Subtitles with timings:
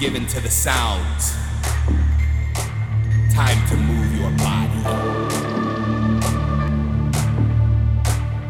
[0.00, 1.34] Time to the sounds.
[3.34, 4.78] Time to move your body.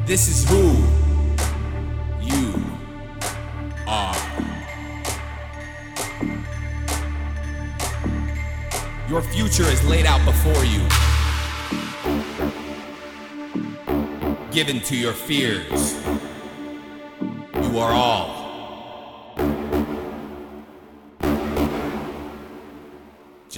[0.04, 0.76] This is who
[2.20, 2.62] you
[3.86, 4.14] are.
[9.08, 10.82] Your future is laid out before you.
[14.52, 15.94] Given to your fears.
[17.54, 18.37] You are all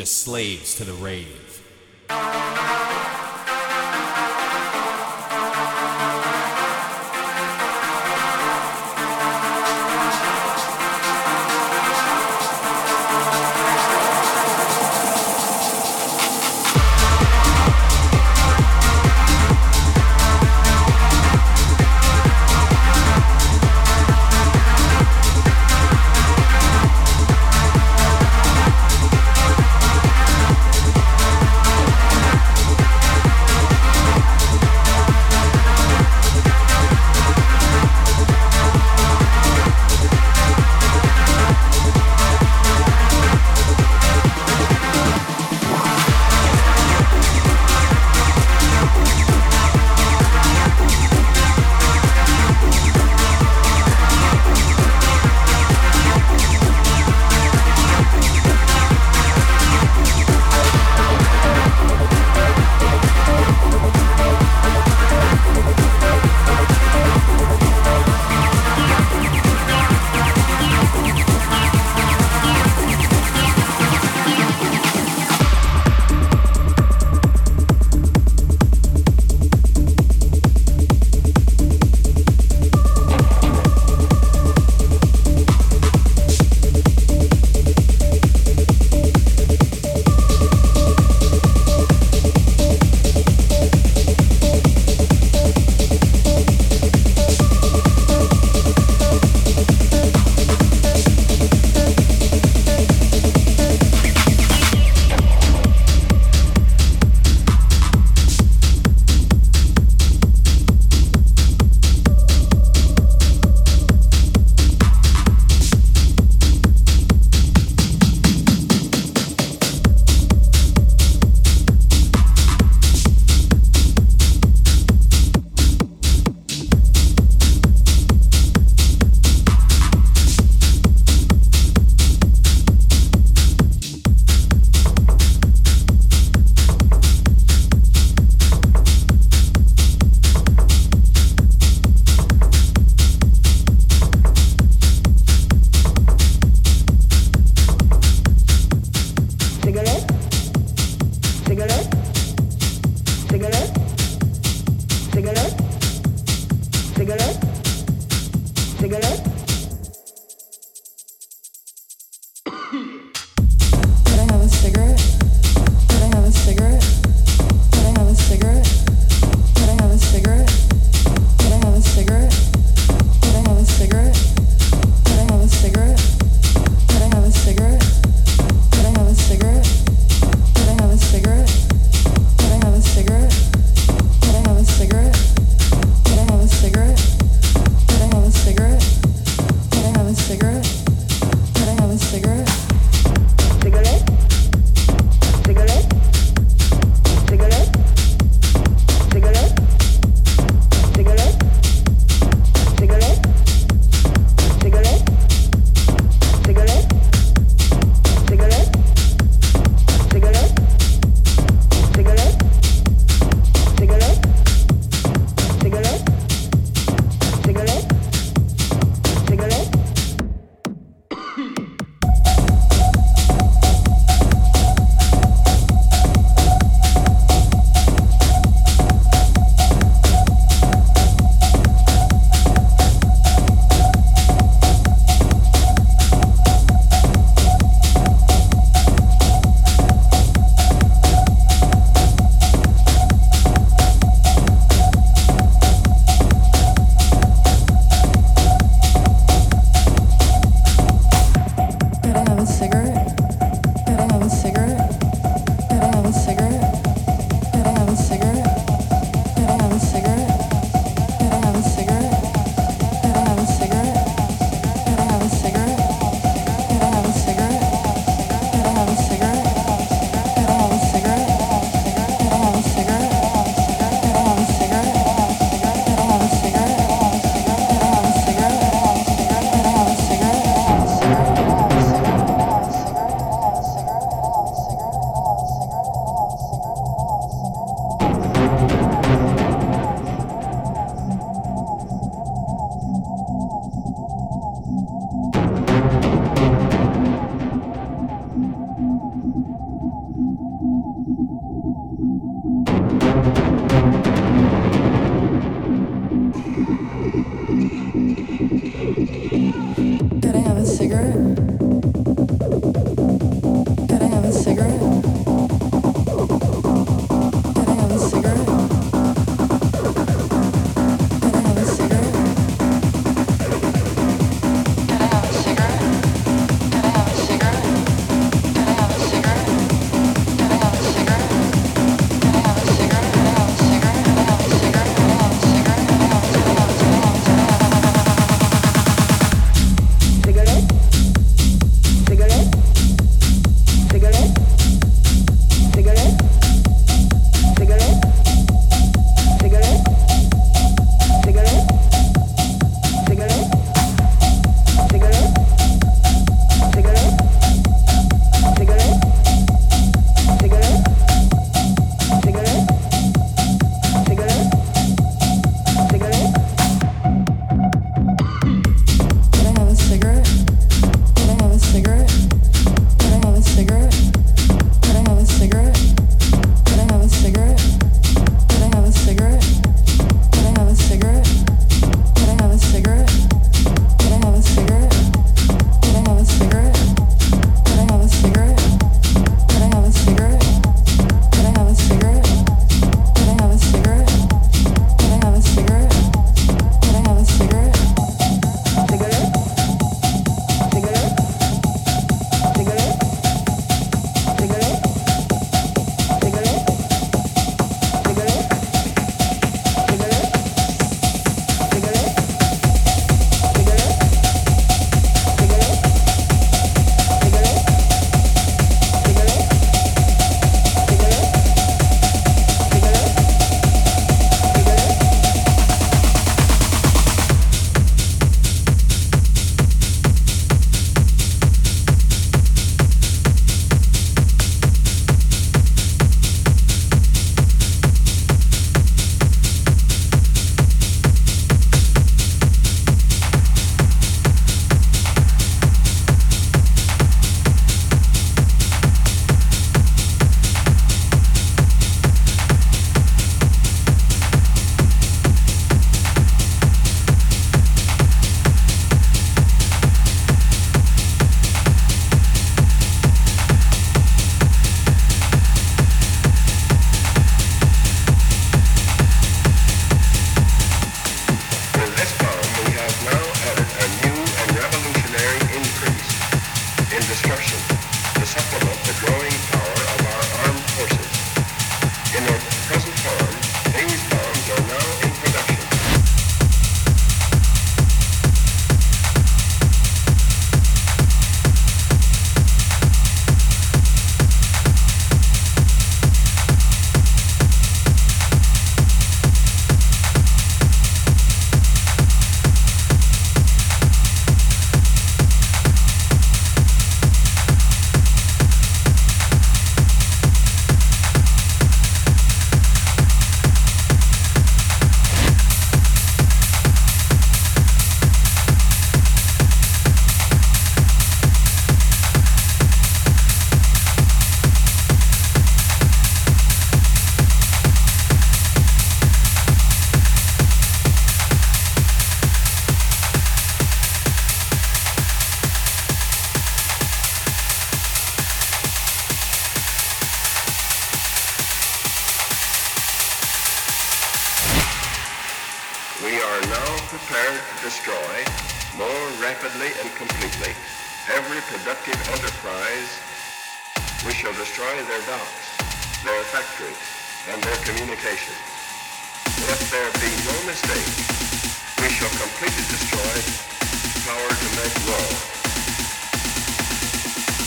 [0.01, 1.61] just slaves to the rave.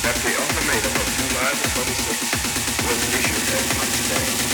[0.03, 2.19] that the ultimatum of July 26
[2.85, 4.52] was issued as much.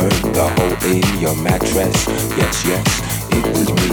[0.00, 2.06] burn the hole in your mattress.
[2.36, 2.86] Yes, yes,
[3.36, 3.90] it was me.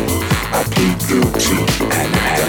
[0.53, 1.59] I plead guilty
[1.99, 2.47] and had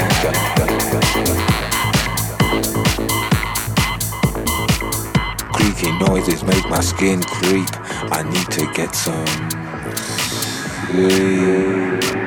[5.53, 7.69] Creaky noises make my skin creep.
[8.13, 9.27] I need to get some
[10.91, 12.18] sleep.